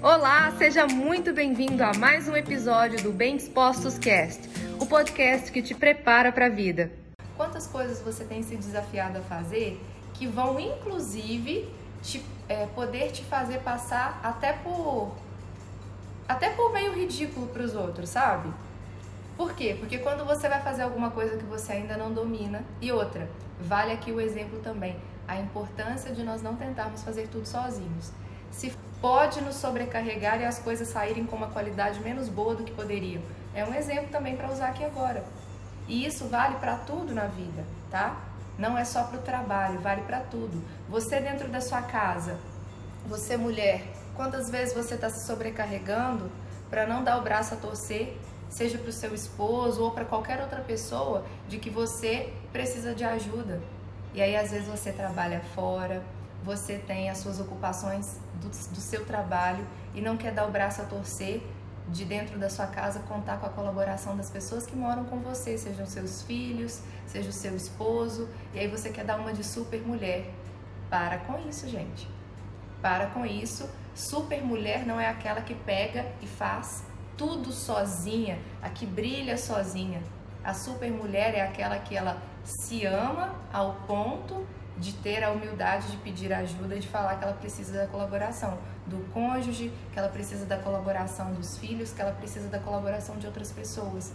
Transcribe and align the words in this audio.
Olá, 0.00 0.52
seja 0.56 0.86
muito 0.86 1.32
bem-vindo 1.32 1.82
a 1.82 1.92
mais 1.92 2.28
um 2.28 2.36
episódio 2.36 3.02
do 3.02 3.10
Bem 3.10 3.36
Dispostos 3.36 3.98
Cast, 3.98 4.48
o 4.80 4.86
podcast 4.86 5.50
que 5.50 5.60
te 5.60 5.74
prepara 5.74 6.30
para 6.30 6.46
a 6.46 6.48
vida. 6.48 6.92
Quantas 7.36 7.66
coisas 7.66 8.00
você 8.00 8.24
tem 8.24 8.40
se 8.40 8.54
desafiado 8.54 9.18
a 9.18 9.22
fazer 9.22 9.82
que 10.14 10.24
vão, 10.28 10.60
inclusive, 10.60 11.68
te, 12.00 12.24
é, 12.48 12.66
poder 12.66 13.10
te 13.10 13.24
fazer 13.24 13.58
passar 13.58 14.20
até 14.22 14.52
por 14.52 15.16
até 16.28 16.50
por 16.50 16.72
meio 16.72 16.92
ridículo 16.92 17.48
para 17.48 17.64
os 17.64 17.74
outros, 17.74 18.08
sabe? 18.08 18.52
Por 19.36 19.52
quê? 19.54 19.76
Porque 19.80 19.98
quando 19.98 20.24
você 20.24 20.48
vai 20.48 20.62
fazer 20.62 20.82
alguma 20.82 21.10
coisa 21.10 21.36
que 21.36 21.44
você 21.44 21.72
ainda 21.72 21.96
não 21.96 22.12
domina, 22.12 22.62
e 22.80 22.92
outra, 22.92 23.28
vale 23.60 23.90
aqui 23.90 24.12
o 24.12 24.20
exemplo 24.20 24.60
também, 24.60 24.96
a 25.26 25.40
importância 25.40 26.12
de 26.12 26.22
nós 26.22 26.40
não 26.40 26.54
tentarmos 26.54 27.02
fazer 27.02 27.26
tudo 27.26 27.46
sozinhos. 27.46 28.12
Se 28.50 28.72
pode 29.00 29.40
nos 29.40 29.56
sobrecarregar 29.56 30.40
e 30.40 30.44
as 30.44 30.58
coisas 30.58 30.88
saírem 30.88 31.24
com 31.24 31.36
uma 31.36 31.48
qualidade 31.48 32.00
menos 32.00 32.28
boa 32.28 32.54
do 32.54 32.64
que 32.64 32.72
poderiam. 32.72 33.22
É 33.54 33.64
um 33.64 33.74
exemplo 33.74 34.08
também 34.10 34.36
para 34.36 34.50
usar 34.50 34.68
aqui 34.68 34.84
agora. 34.84 35.24
E 35.86 36.04
isso 36.04 36.26
vale 36.28 36.56
para 36.56 36.76
tudo 36.76 37.14
na 37.14 37.26
vida, 37.26 37.64
tá? 37.90 38.16
Não 38.58 38.76
é 38.76 38.84
só 38.84 39.04
para 39.04 39.18
o 39.18 39.22
trabalho, 39.22 39.80
vale 39.80 40.02
para 40.02 40.20
tudo. 40.20 40.62
Você 40.88 41.20
dentro 41.20 41.48
da 41.48 41.60
sua 41.60 41.82
casa, 41.82 42.38
você 43.06 43.36
mulher, 43.36 43.84
quantas 44.14 44.50
vezes 44.50 44.74
você 44.74 44.94
está 44.94 45.08
se 45.08 45.26
sobrecarregando 45.26 46.30
para 46.68 46.86
não 46.86 47.02
dar 47.02 47.18
o 47.18 47.22
braço 47.22 47.54
a 47.54 47.56
torcer 47.56 48.18
seja 48.48 48.78
para 48.78 48.88
o 48.88 48.92
seu 48.92 49.14
esposo 49.14 49.82
ou 49.82 49.90
para 49.90 50.04
qualquer 50.04 50.40
outra 50.40 50.60
pessoa, 50.60 51.24
de 51.48 51.58
que 51.58 51.70
você 51.70 52.32
precisa 52.52 52.94
de 52.94 53.04
ajuda. 53.04 53.60
E 54.14 54.22
aí, 54.22 54.36
às 54.36 54.50
vezes, 54.50 54.66
você 54.66 54.90
trabalha 54.90 55.40
fora, 55.54 56.02
você 56.42 56.78
tem 56.78 57.10
as 57.10 57.18
suas 57.18 57.40
ocupações 57.40 58.18
do, 58.34 58.48
do 58.48 58.80
seu 58.80 59.04
trabalho 59.04 59.66
e 59.94 60.00
não 60.00 60.16
quer 60.16 60.32
dar 60.32 60.46
o 60.46 60.50
braço 60.50 60.80
a 60.80 60.84
torcer 60.84 61.42
de 61.88 62.04
dentro 62.04 62.38
da 62.38 62.50
sua 62.50 62.66
casa 62.66 63.00
contar 63.00 63.38
com 63.38 63.46
a 63.46 63.48
colaboração 63.48 64.16
das 64.16 64.30
pessoas 64.30 64.66
que 64.66 64.76
moram 64.76 65.04
com 65.04 65.18
você, 65.20 65.56
sejam 65.56 65.86
seus 65.86 66.22
filhos, 66.22 66.82
seja 67.06 67.30
o 67.30 67.32
seu 67.32 67.56
esposo, 67.56 68.28
e 68.52 68.58
aí 68.58 68.68
você 68.68 68.90
quer 68.90 69.04
dar 69.04 69.16
uma 69.16 69.32
de 69.32 69.42
super 69.42 69.80
mulher. 69.80 70.30
Para 70.90 71.18
com 71.18 71.38
isso, 71.48 71.68
gente. 71.68 72.08
Para 72.80 73.06
com 73.06 73.24
isso. 73.24 73.68
Super 73.94 74.42
mulher 74.42 74.86
não 74.86 75.00
é 75.00 75.08
aquela 75.08 75.40
que 75.40 75.54
pega 75.54 76.06
e 76.22 76.26
faz 76.26 76.84
tudo 77.16 77.52
sozinha, 77.52 78.38
a 78.62 78.68
que 78.68 78.86
brilha 78.86 79.36
sozinha. 79.36 80.02
A 80.44 80.54
super 80.54 80.90
mulher 80.90 81.34
é 81.34 81.40
aquela 81.40 81.78
que 81.78 81.96
ela 81.96 82.22
se 82.44 82.86
ama 82.86 83.34
ao 83.52 83.74
ponto 83.86 84.46
de 84.78 84.92
ter 84.94 85.24
a 85.24 85.30
humildade 85.30 85.90
de 85.90 85.96
pedir 85.98 86.32
ajuda 86.32 86.78
de 86.78 86.86
falar 86.86 87.16
que 87.16 87.24
ela 87.24 87.34
precisa 87.34 87.78
da 87.78 87.86
colaboração 87.86 88.58
do 88.86 88.98
cônjuge, 89.12 89.72
que 89.92 89.98
ela 89.98 90.08
precisa 90.08 90.46
da 90.46 90.56
colaboração 90.56 91.32
dos 91.32 91.58
filhos, 91.58 91.92
que 91.92 92.00
ela 92.00 92.12
precisa 92.12 92.48
da 92.48 92.58
colaboração 92.58 93.16
de 93.16 93.26
outras 93.26 93.52
pessoas. 93.52 94.12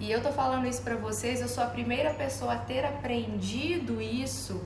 E 0.00 0.10
eu 0.10 0.22
tô 0.22 0.32
falando 0.32 0.66
isso 0.66 0.82
para 0.82 0.96
vocês, 0.96 1.40
eu 1.40 1.48
sou 1.48 1.62
a 1.62 1.68
primeira 1.68 2.12
pessoa 2.14 2.54
a 2.54 2.58
ter 2.58 2.84
aprendido 2.84 4.02
isso 4.02 4.64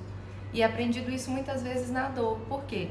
e 0.52 0.62
aprendido 0.62 1.10
isso 1.10 1.30
muitas 1.30 1.62
vezes 1.62 1.90
na 1.90 2.08
dor. 2.08 2.38
Por 2.48 2.64
quê? 2.64 2.88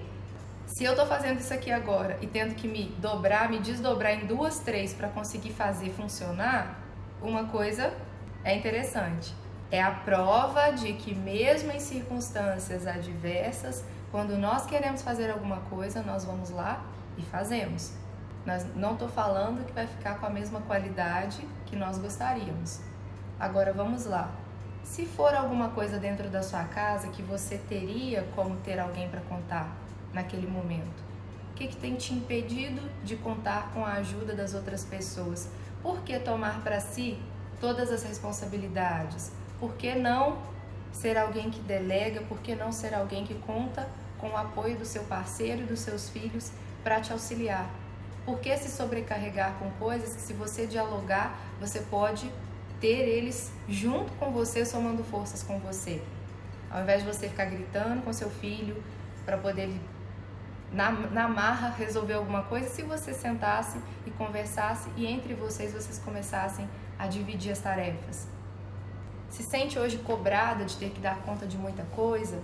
Se 0.67 0.83
eu 0.83 0.95
tô 0.95 1.05
fazendo 1.05 1.39
isso 1.39 1.53
aqui 1.53 1.71
agora 1.71 2.17
e 2.21 2.27
tendo 2.27 2.55
que 2.55 2.67
me 2.67 2.85
dobrar, 2.99 3.49
me 3.49 3.59
desdobrar 3.59 4.13
em 4.13 4.25
duas, 4.25 4.59
três 4.59 4.93
para 4.93 5.07
conseguir 5.07 5.51
fazer 5.51 5.89
funcionar, 5.91 6.79
uma 7.21 7.45
coisa 7.45 7.93
é 8.43 8.55
interessante. 8.55 9.33
É 9.71 9.81
a 9.81 9.91
prova 9.91 10.71
de 10.71 10.93
que 10.93 11.13
mesmo 11.13 11.71
em 11.71 11.79
circunstâncias 11.79 12.85
adversas, 12.85 13.83
quando 14.11 14.37
nós 14.37 14.65
queremos 14.65 15.01
fazer 15.01 15.29
alguma 15.31 15.57
coisa, 15.61 16.01
nós 16.01 16.23
vamos 16.23 16.49
lá 16.49 16.83
e 17.17 17.23
fazemos. 17.23 17.93
Nós 18.45 18.65
não 18.75 18.93
estou 18.93 19.09
falando 19.09 19.65
que 19.65 19.73
vai 19.73 19.87
ficar 19.87 20.19
com 20.19 20.27
a 20.27 20.29
mesma 20.29 20.61
qualidade 20.61 21.45
que 21.65 21.75
nós 21.75 21.97
gostaríamos. 21.97 22.79
Agora 23.39 23.73
vamos 23.73 24.05
lá. 24.05 24.29
Se 24.83 25.05
for 25.05 25.33
alguma 25.33 25.69
coisa 25.69 25.97
dentro 25.97 26.29
da 26.29 26.43
sua 26.43 26.63
casa 26.63 27.07
que 27.07 27.23
você 27.23 27.57
teria 27.57 28.23
como 28.35 28.55
ter 28.57 28.79
alguém 28.79 29.09
para 29.09 29.21
contar, 29.21 29.75
naquele 30.15 30.47
momento? 30.47 31.03
O 31.51 31.53
que, 31.55 31.67
que 31.67 31.75
tem 31.75 31.95
te 31.95 32.13
impedido 32.13 32.81
de 33.03 33.15
contar 33.17 33.71
com 33.73 33.85
a 33.85 33.93
ajuda 33.93 34.33
das 34.33 34.53
outras 34.53 34.83
pessoas? 34.83 35.49
Por 35.83 36.01
que 36.01 36.17
tomar 36.19 36.63
para 36.63 36.79
si 36.79 37.19
todas 37.61 37.91
as 37.91 38.03
responsabilidades? 38.03 39.31
Por 39.65 39.73
que 39.77 39.95
não 39.95 40.37
ser 40.91 41.17
alguém 41.17 41.49
que 41.49 41.59
delega? 41.59 42.21
Por 42.21 42.37
que 42.37 42.53
não 42.53 42.71
ser 42.71 42.93
alguém 42.93 43.25
que 43.25 43.33
conta 43.33 43.89
com 44.19 44.29
o 44.29 44.37
apoio 44.37 44.77
do 44.77 44.85
seu 44.85 45.01
parceiro 45.05 45.63
e 45.63 45.65
dos 45.65 45.79
seus 45.79 46.07
filhos 46.07 46.51
para 46.83 47.01
te 47.01 47.11
auxiliar? 47.11 47.67
Por 48.27 48.39
que 48.39 48.55
se 48.57 48.69
sobrecarregar 48.69 49.55
com 49.57 49.71
coisas 49.71 50.13
que, 50.13 50.21
se 50.21 50.33
você 50.33 50.67
dialogar, 50.67 51.35
você 51.59 51.79
pode 51.79 52.31
ter 52.79 53.09
eles 53.09 53.51
junto 53.67 54.11
com 54.19 54.31
você, 54.31 54.63
somando 54.63 55.03
forças 55.03 55.41
com 55.41 55.59
você? 55.59 55.99
Ao 56.69 56.83
invés 56.83 57.01
de 57.01 57.11
você 57.11 57.27
ficar 57.27 57.45
gritando 57.45 58.03
com 58.03 58.13
seu 58.13 58.29
filho 58.29 58.83
para 59.25 59.35
poder 59.35 59.75
na, 60.71 60.91
na 60.91 61.27
marra 61.27 61.69
resolver 61.69 62.13
alguma 62.13 62.43
coisa 62.43 62.69
se 62.69 62.83
você 62.83 63.15
sentasse 63.15 63.79
e 64.05 64.11
conversasse 64.11 64.91
e 64.95 65.07
entre 65.07 65.33
vocês 65.33 65.73
vocês 65.73 65.97
começassem 65.97 66.69
a 66.99 67.07
dividir 67.07 67.51
as 67.51 67.57
tarefas. 67.57 68.35
Se 69.35 69.43
sente 69.43 69.77
hoje 69.77 69.97
cobrada 69.97 70.63
de 70.63 70.77
ter 70.77 70.91
que 70.91 71.01
dar 71.01 71.17
conta 71.23 71.45
de 71.45 71.57
muita 71.57 71.83
coisa? 71.93 72.41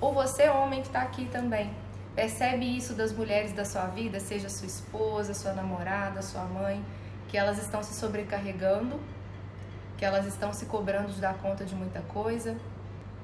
Ou 0.00 0.14
você, 0.14 0.48
homem 0.48 0.80
que 0.80 0.86
está 0.86 1.02
aqui 1.02 1.26
também, 1.26 1.70
percebe 2.14 2.64
isso 2.74 2.94
das 2.94 3.12
mulheres 3.12 3.52
da 3.52 3.66
sua 3.66 3.84
vida, 3.88 4.18
seja 4.18 4.48
sua 4.48 4.66
esposa, 4.66 5.34
sua 5.34 5.52
namorada, 5.52 6.22
sua 6.22 6.44
mãe, 6.44 6.82
que 7.28 7.36
elas 7.36 7.58
estão 7.58 7.82
se 7.82 7.92
sobrecarregando, 7.92 8.98
que 9.98 10.06
elas 10.06 10.24
estão 10.24 10.54
se 10.54 10.64
cobrando 10.64 11.12
de 11.12 11.20
dar 11.20 11.34
conta 11.34 11.66
de 11.66 11.74
muita 11.74 12.00
coisa? 12.00 12.56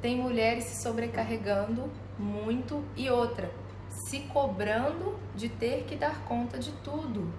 Tem 0.02 0.14
mulheres 0.14 0.64
se 0.64 0.82
sobrecarregando 0.82 1.90
muito 2.18 2.84
e 2.94 3.08
outra, 3.08 3.50
se 3.88 4.20
cobrando 4.20 5.18
de 5.34 5.48
ter 5.48 5.84
que 5.84 5.96
dar 5.96 6.24
conta 6.24 6.58
de 6.58 6.72
tudo. 6.84 7.32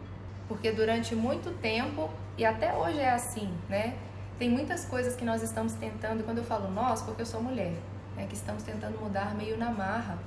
Porque 0.48 0.72
durante 0.72 1.14
muito 1.14 1.52
tempo, 1.62 2.10
e 2.40 2.44
até 2.44 2.74
hoje 2.74 2.98
é 2.98 3.12
assim, 3.12 3.56
né? 3.70 3.96
Tem 4.40 4.50
muitas 4.50 4.86
coisas 4.86 5.18
que 5.18 5.26
nós 5.26 5.44
estamos 5.44 5.74
tentando, 5.74 6.24
quando 6.24 6.38
eu 6.38 6.46
falo 6.46 6.72
nós, 6.72 7.02
porque 7.02 7.22
eu 7.22 7.26
sou 7.26 7.44
mulher, 7.44 7.74
né? 8.16 8.26
que 8.26 8.36
estamos 8.36 8.64
tentando 8.64 8.98
mudar 8.98 9.36
meio 9.36 9.58
na 9.58 9.70
marra, 9.70 10.18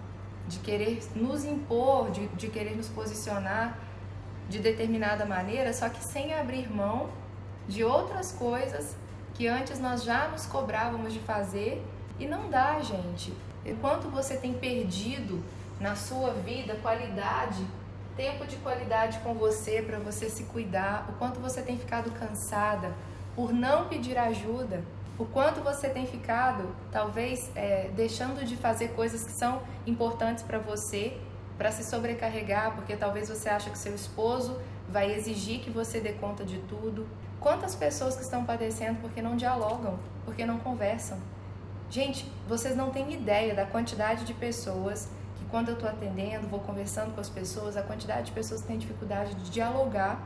de 0.47 0.59
querer 0.59 1.03
nos 1.17 1.47
impor, 1.47 2.11
de, 2.11 2.28
de 2.28 2.49
querer 2.49 2.77
nos 2.77 2.89
posicionar 2.89 3.78
de 4.51 4.59
determinada 4.59 5.25
maneira, 5.25 5.72
só 5.72 5.89
que 5.89 6.05
sem 6.05 6.34
abrir 6.34 6.71
mão 6.71 7.09
de 7.67 7.83
outras 7.83 8.33
coisas 8.33 8.95
que 9.33 9.49
antes 9.49 9.81
nós 9.81 10.05
já 10.05 10.28
nos 10.28 10.45
cobrávamos 10.45 11.15
de 11.15 11.21
fazer 11.21 11.83
e 12.19 12.27
não 12.27 12.51
dá, 12.51 12.81
gente. 12.81 13.33
Enquanto 13.65 14.11
você 14.11 14.37
tem 14.37 14.53
perdido 14.53 15.43
na 15.81 15.97
sua 15.97 16.34
vida 16.34 16.77
qualidade, 16.83 17.67
tempo 18.15 18.47
de 18.47 18.56
qualidade 18.56 19.21
com 19.21 19.33
você 19.33 19.81
para 19.81 19.99
você 19.99 20.28
se 20.28 20.43
cuidar, 20.45 21.06
o 21.09 21.15
quanto 21.15 21.41
você 21.41 21.62
tem 21.62 21.78
ficado 21.78 22.11
cansada 22.11 22.93
por 23.34 23.53
não 23.53 23.88
pedir 23.88 24.19
ajuda, 24.19 24.82
o 25.19 25.25
quanto 25.25 25.60
você 25.60 25.88
tem 25.88 26.06
ficado, 26.06 26.75
talvez, 26.91 27.50
é, 27.54 27.91
deixando 27.94 28.44
de 28.44 28.56
fazer 28.56 28.88
coisas 28.88 29.25
que 29.25 29.31
são 29.31 29.62
importantes 29.87 30.43
para 30.43 30.59
você, 30.59 31.16
para 31.56 31.71
se 31.71 31.84
sobrecarregar, 31.84 32.75
porque 32.75 32.97
talvez 32.97 33.28
você 33.28 33.48
acha 33.48 33.71
que 33.71 33.78
seu 33.78 33.94
esposo 33.94 34.59
vai 34.88 35.12
exigir 35.12 35.60
que 35.60 35.71
você 35.71 36.00
dê 36.00 36.12
conta 36.12 36.44
de 36.44 36.59
tudo. 36.60 37.06
Quantas 37.38 37.75
pessoas 37.75 38.16
que 38.16 38.22
estão 38.22 38.44
padecendo 38.44 39.00
porque 39.00 39.21
não 39.21 39.37
dialogam, 39.37 39.98
porque 40.25 40.44
não 40.44 40.59
conversam? 40.59 41.19
Gente, 41.91 42.31
vocês 42.48 42.75
não 42.75 42.91
têm 42.91 43.12
ideia 43.12 43.54
da 43.54 43.66
quantidade 43.66 44.25
de 44.25 44.32
pessoas 44.34 45.09
quando 45.53 45.69
eu 45.69 45.74
estou 45.74 45.86
atendendo, 45.86 46.48
vou 46.48 46.60
conversando 46.60 47.15
com 47.15 47.21
as 47.21 47.28
pessoas, 47.28 47.77
a 47.77 47.83
quantidade 47.83 48.28
de 48.28 48.33
pessoas 48.33 48.62
que 48.62 48.68
têm 48.68 48.78
dificuldade 48.78 49.34
de 49.34 49.51
dialogar 49.51 50.18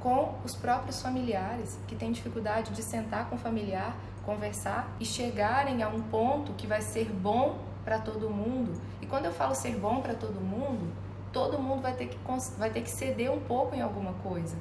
com 0.00 0.34
os 0.44 0.54
próprios 0.54 1.00
familiares, 1.00 1.78
que 1.86 1.94
têm 1.94 2.10
dificuldade 2.10 2.72
de 2.72 2.82
sentar 2.82 3.28
com 3.28 3.36
o 3.36 3.38
familiar, 3.38 3.96
conversar 4.24 4.94
e 4.98 5.04
chegarem 5.04 5.82
a 5.82 5.88
um 5.88 6.02
ponto 6.02 6.52
que 6.54 6.66
vai 6.66 6.80
ser 6.80 7.10
bom 7.10 7.58
para 7.84 7.98
todo 7.98 8.30
mundo. 8.30 8.72
E 9.00 9.06
quando 9.06 9.26
eu 9.26 9.32
falo 9.32 9.54
ser 9.54 9.76
bom 9.76 10.00
para 10.00 10.14
todo 10.14 10.40
mundo, 10.40 10.92
todo 11.32 11.58
mundo 11.58 11.82
vai 11.82 11.94
ter, 11.94 12.08
que, 12.08 12.18
vai 12.58 12.70
ter 12.70 12.82
que 12.82 12.90
ceder 12.90 13.30
um 13.30 13.40
pouco 13.40 13.74
em 13.74 13.80
alguma 13.80 14.12
coisa. 14.14 14.56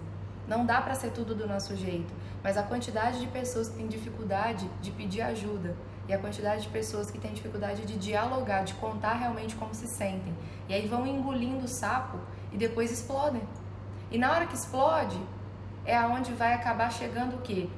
Não 0.47 0.65
dá 0.65 0.81
para 0.81 0.95
ser 0.95 1.11
tudo 1.11 1.35
do 1.35 1.47
nosso 1.47 1.75
jeito, 1.75 2.13
mas 2.43 2.57
a 2.57 2.63
quantidade 2.63 3.19
de 3.19 3.27
pessoas 3.27 3.69
que 3.69 3.75
têm 3.75 3.87
dificuldade 3.87 4.69
de 4.81 4.91
pedir 4.91 5.21
ajuda, 5.21 5.75
e 6.09 6.13
a 6.13 6.17
quantidade 6.17 6.63
de 6.63 6.69
pessoas 6.69 7.11
que 7.11 7.19
têm 7.19 7.31
dificuldade 7.33 7.85
de 7.85 7.95
dialogar, 7.95 8.63
de 8.63 8.73
contar 8.73 9.13
realmente 9.13 9.55
como 9.55 9.75
se 9.75 9.85
sentem. 9.85 10.33
E 10.67 10.73
aí 10.73 10.87
vão 10.87 11.05
engolindo 11.05 11.65
o 11.65 11.67
sapo 11.67 12.17
e 12.51 12.57
depois 12.57 12.91
explodem. 12.91 13.43
E 14.11 14.17
na 14.17 14.31
hora 14.31 14.47
que 14.47 14.55
explode, 14.55 15.19
é 15.85 15.95
aonde 15.95 16.33
vai 16.33 16.53
acabar 16.53 16.91
chegando 16.91 17.35
o 17.35 17.41
quê? 17.41 17.69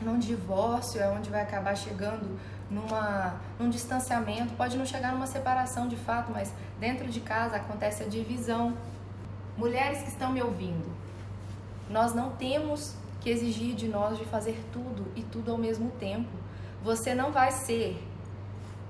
Num 0.00 0.18
divórcio, 0.18 1.00
é 1.00 1.08
onde 1.08 1.30
vai 1.30 1.42
acabar 1.42 1.76
chegando 1.76 2.38
numa, 2.70 3.34
num 3.58 3.70
distanciamento. 3.70 4.54
Pode 4.54 4.76
não 4.76 4.84
chegar 4.84 5.12
numa 5.12 5.26
separação 5.26 5.86
de 5.86 5.96
fato, 5.96 6.32
mas 6.32 6.52
dentro 6.80 7.08
de 7.08 7.20
casa 7.20 7.56
acontece 7.56 8.02
a 8.02 8.06
divisão. 8.06 8.76
Mulheres 9.56 10.02
que 10.02 10.08
estão 10.08 10.32
me 10.32 10.42
ouvindo, 10.42 10.90
nós 11.88 12.14
não 12.14 12.30
temos 12.30 12.96
que 13.20 13.30
exigir 13.30 13.74
de 13.74 13.86
nós 13.86 14.18
de 14.18 14.24
fazer 14.24 14.60
tudo 14.72 15.06
e 15.14 15.22
tudo 15.22 15.52
ao 15.52 15.58
mesmo 15.58 15.90
tempo. 15.92 16.30
Você 16.82 17.14
não 17.14 17.30
vai 17.30 17.52
ser 17.52 18.02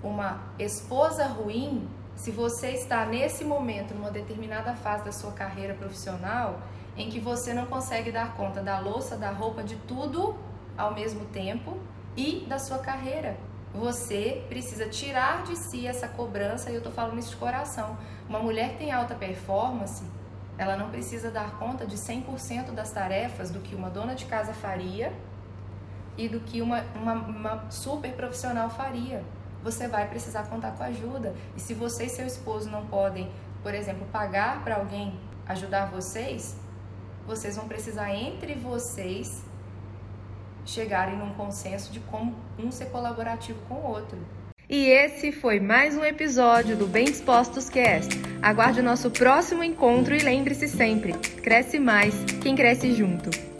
uma 0.02 0.40
esposa 0.58 1.26
ruim 1.26 1.86
se 2.16 2.30
você 2.30 2.70
está 2.70 3.04
nesse 3.04 3.44
momento, 3.44 3.94
numa 3.94 4.10
determinada 4.10 4.74
fase 4.74 5.04
da 5.04 5.12
sua 5.12 5.32
carreira 5.32 5.74
profissional, 5.74 6.60
em 6.96 7.08
que 7.08 7.18
você 7.18 7.54
não 7.54 7.66
consegue 7.66 8.12
dar 8.12 8.34
conta 8.34 8.62
da 8.62 8.78
louça, 8.78 9.16
da 9.16 9.30
roupa, 9.30 9.62
de 9.62 9.76
tudo 9.76 10.36
ao 10.76 10.94
mesmo 10.94 11.24
tempo 11.26 11.78
e 12.16 12.44
da 12.48 12.58
sua 12.58 12.78
carreira. 12.78 13.36
Você 13.74 14.44
precisa 14.48 14.86
tirar 14.88 15.44
de 15.44 15.56
si 15.56 15.86
essa 15.86 16.06
cobrança, 16.06 16.70
e 16.70 16.74
eu 16.74 16.78
estou 16.78 16.92
falando 16.92 17.18
isso 17.18 17.30
de 17.30 17.36
coração. 17.36 17.96
Uma 18.28 18.38
mulher 18.38 18.72
que 18.72 18.78
tem 18.78 18.92
alta 18.92 19.14
performance, 19.14 20.04
ela 20.58 20.76
não 20.76 20.90
precisa 20.90 21.30
dar 21.30 21.58
conta 21.58 21.86
de 21.86 21.96
100% 21.96 22.72
das 22.72 22.92
tarefas 22.92 23.50
do 23.50 23.60
que 23.60 23.74
uma 23.74 23.88
dona 23.88 24.14
de 24.14 24.26
casa 24.26 24.52
faria 24.52 25.12
e 26.16 26.28
do 26.28 26.40
que 26.40 26.60
uma, 26.60 26.82
uma, 26.94 27.14
uma 27.14 27.70
super 27.70 28.12
profissional 28.12 28.68
faria. 28.68 29.24
Você 29.62 29.86
vai 29.86 30.08
precisar 30.08 30.44
contar 30.44 30.72
com 30.72 30.82
ajuda. 30.84 31.34
E 31.56 31.60
se 31.60 31.74
você 31.74 32.06
e 32.06 32.08
seu 32.08 32.26
esposo 32.26 32.68
não 32.68 32.86
podem, 32.86 33.30
por 33.62 33.74
exemplo, 33.74 34.06
pagar 34.12 34.62
para 34.64 34.76
alguém 34.76 35.18
ajudar 35.46 35.86
vocês, 35.86 36.56
vocês 37.26 37.56
vão 37.56 37.68
precisar 37.68 38.12
entre 38.14 38.54
vocês 38.54 39.42
chegarem 40.64 41.16
num 41.16 41.34
consenso 41.34 41.92
de 41.92 42.00
como 42.00 42.34
um 42.58 42.70
ser 42.70 42.86
colaborativo 42.86 43.58
com 43.68 43.74
o 43.74 43.86
outro. 43.86 44.18
E 44.68 44.88
esse 44.88 45.32
foi 45.32 45.60
mais 45.60 45.96
um 45.96 46.04
episódio 46.04 46.76
do 46.76 46.86
Bem 46.86 47.04
Dispostos 47.04 47.68
Cast. 47.68 48.10
Aguarde 48.40 48.80
o 48.80 48.82
nosso 48.82 49.10
próximo 49.10 49.62
encontro 49.62 50.14
e 50.14 50.20
lembre-se 50.20 50.68
sempre: 50.68 51.12
cresce 51.12 51.78
mais 51.78 52.14
quem 52.40 52.54
cresce 52.56 52.94
junto. 52.94 53.51